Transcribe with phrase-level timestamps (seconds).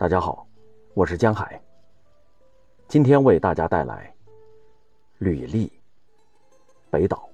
[0.00, 0.46] 大家好，
[0.94, 1.60] 我是江海。
[2.88, 4.10] 今天为大家带来
[5.18, 5.70] 履历
[6.88, 7.28] 北岛。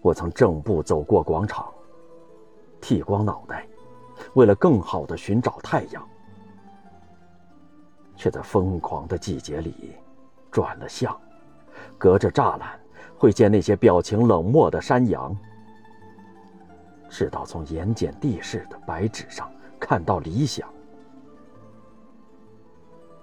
[0.00, 1.72] 我曾正步走过广场，
[2.80, 3.64] 剃光脑袋，
[4.34, 6.04] 为了更好的寻找太阳，
[8.16, 9.94] 却在疯狂的季节里
[10.50, 11.16] 转了向，
[11.96, 12.76] 隔着栅栏
[13.16, 15.32] 会见那些表情冷漠的山羊。
[17.08, 20.68] 直到从盐碱地势的白纸上看到理想，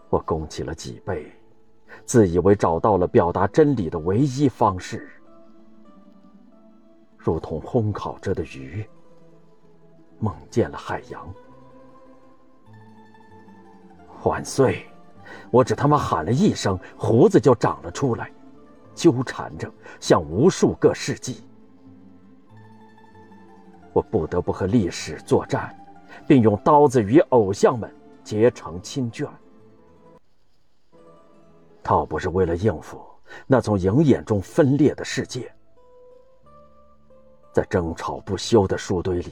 [0.09, 1.31] 我弓起了脊背，
[2.05, 5.09] 自以为找到了表达真理的唯一方式，
[7.17, 8.87] 如同烘烤着的鱼，
[10.19, 11.27] 梦见了海洋。
[14.23, 14.85] 万岁！
[15.51, 18.31] 我只他妈喊了一声，胡子就长了出来，
[18.93, 21.43] 纠缠着，像无数个世纪。
[23.95, 25.73] 我不得不和历史作战，
[26.27, 27.89] 并用刀子与偶像们
[28.25, 29.25] 结成亲眷。
[31.81, 33.01] 倒不是为了应付
[33.47, 35.49] 那从鹰眼中分裂的世界，
[37.53, 39.31] 在争吵不休的树堆里，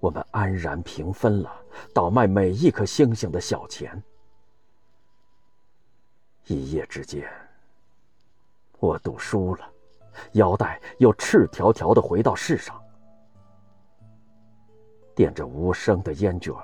[0.00, 1.52] 我们安然平分了
[1.94, 4.02] 倒卖每一颗星星的小钱。
[6.46, 7.24] 一夜之间，
[8.80, 9.70] 我赌输了，
[10.32, 12.82] 腰带又赤条条的回到世上。
[15.16, 16.54] 垫着无声的烟卷，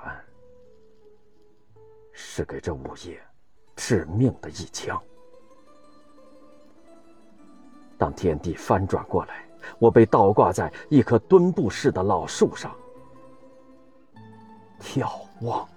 [2.11, 3.19] 是给这午夜
[3.75, 5.01] 致命的一枪。
[7.97, 9.43] 当天地翻转过来，
[9.79, 12.71] 我被倒挂在一棵墩布式的老树上，
[14.79, 15.09] 眺
[15.41, 15.67] 望。